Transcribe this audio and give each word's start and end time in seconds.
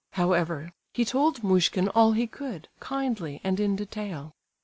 However, 0.13 0.71
he 0.95 1.05
told 1.05 1.43
Muishkin 1.43 1.87
all 1.89 2.13
he 2.13 2.25
could, 2.25 2.67
kindly 2.79 3.39
and 3.43 3.59
in 3.59 3.75
detail. 3.75 4.33